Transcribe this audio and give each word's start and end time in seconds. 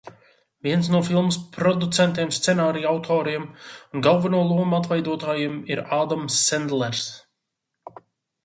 Viens 0.67 0.87
no 0.93 1.01
filmas 1.09 1.35
producentiem, 1.57 2.31
scenārija 2.37 2.89
autoriem 2.93 3.45
un 3.99 4.05
galveno 4.09 4.41
lomu 4.55 4.79
atveidotājiem 4.81 5.63
ir 5.75 5.83
Ādams 6.01 6.43
Sendlers. 6.49 7.07